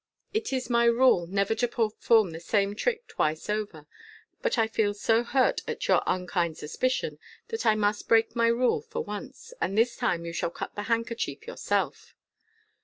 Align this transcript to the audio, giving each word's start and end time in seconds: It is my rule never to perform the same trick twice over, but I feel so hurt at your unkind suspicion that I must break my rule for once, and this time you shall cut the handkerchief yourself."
It 0.33 0.51
is 0.51 0.67
my 0.67 0.85
rule 0.85 1.27
never 1.27 1.53
to 1.53 1.67
perform 1.67 2.31
the 2.31 2.39
same 2.39 2.75
trick 2.75 3.05
twice 3.07 3.51
over, 3.51 3.85
but 4.41 4.57
I 4.57 4.65
feel 4.65 4.95
so 4.95 5.21
hurt 5.23 5.61
at 5.67 5.87
your 5.87 6.01
unkind 6.07 6.57
suspicion 6.57 7.19
that 7.49 7.67
I 7.67 7.75
must 7.75 8.07
break 8.07 8.35
my 8.35 8.47
rule 8.47 8.81
for 8.81 9.03
once, 9.03 9.53
and 9.61 9.77
this 9.77 9.95
time 9.95 10.25
you 10.25 10.33
shall 10.33 10.49
cut 10.49 10.73
the 10.73 10.81
handkerchief 10.89 11.45
yourself." 11.45 12.15